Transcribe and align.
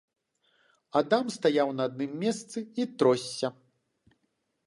Адам 1.01 1.25
стаяў 1.35 1.69
на 1.77 1.83
адным 1.91 2.11
месцы 2.25 2.57
і 2.81 2.87
тросся. 3.03 3.47